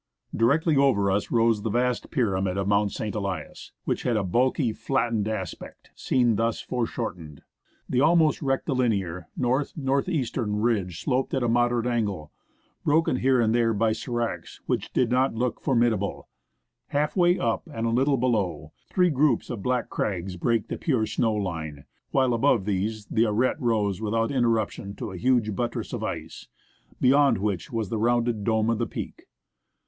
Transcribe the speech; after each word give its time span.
Directly 0.35 0.75
over 0.75 1.11
us 1.11 1.29
rose 1.29 1.61
the 1.61 1.69
vast 1.69 2.09
pyramid 2.09 2.57
of 2.57 2.67
Mount 2.67 2.91
St. 2.91 3.13
Elias, 3.13 3.71
which 3.85 4.01
had 4.01 4.17
a 4.17 4.23
bulky, 4.23 4.73
flattened 4.73 5.27
aspect, 5.27 5.91
seen 5.93 6.37
thus 6.37 6.59
foreshortened. 6.59 7.43
The 7.87 8.01
almost 8.01 8.41
rectilinear 8.41 9.27
north 9.37 9.77
north 9.77 10.09
eastern 10.09 10.55
ridge 10.55 11.01
sloped 11.01 11.35
at 11.35 11.43
a 11.43 11.47
moderate 11.47 11.85
angle, 11.85 12.31
broken 12.83 13.17
here 13.17 13.39
and 13.39 13.53
there 13.53 13.75
by 13.75 13.91
s^mcs 13.91 14.59
which 14.65 14.91
did 14.91 15.11
not 15.11 15.35
look 15.35 15.61
formid 15.61 15.93
able; 15.93 16.27
half 16.87 17.15
way 17.15 17.37
up 17.37 17.69
and 17.71 17.85
a 17.85 17.91
little 17.91 18.17
below 18.17 18.71
three 18.89 19.11
groups 19.11 19.51
of 19.51 19.61
black 19.61 19.91
crags 19.91 20.35
break 20.35 20.67
the 20.67 20.79
pure 20.79 21.05
snow 21.05 21.35
line, 21.35 21.85
while 22.09 22.33
above 22.33 22.65
these 22.65 23.05
the 23.05 23.25
aj^ele 23.25 23.53
rose 23.59 24.01
without 24.01 24.31
interruption 24.31 24.95
to 24.95 25.11
a 25.11 25.17
huge 25.17 25.55
buttress 25.55 25.93
of 25.93 26.03
ice, 26.03 26.47
beyond 26.99 27.37
which 27.37 27.71
was 27.71 27.89
the 27.89 27.99
rounded 27.99 28.43
dome 28.43 28.71
of 28.71 28.79
the 28.79 28.87
peak. 28.87 29.27